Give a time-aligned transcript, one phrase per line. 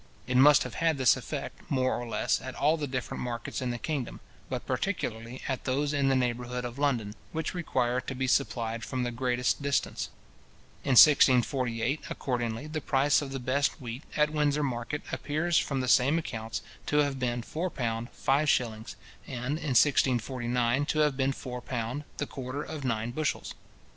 [0.25, 3.69] It must have had this effect, more or less, at all the different markets in
[3.69, 8.25] the kingdom, but particularly at those in the neighbourhood of London, which require to be
[8.25, 10.09] supplied from the greatest distance.
[10.83, 15.87] In 1648, accordingly, the price of the best wheat, at Windsor market, appears, from the
[15.87, 18.95] same accounts, to have been £ 4:5s.,
[19.27, 21.63] and, in 1649, to have been £ 4,
[22.17, 23.53] the quarter of nine bushels.